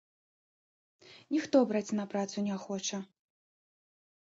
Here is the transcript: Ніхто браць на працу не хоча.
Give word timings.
Ніхто 1.35 1.61
браць 1.73 1.95
на 2.01 2.05
працу 2.15 2.37
не 2.49 2.59
хоча. 2.67 3.03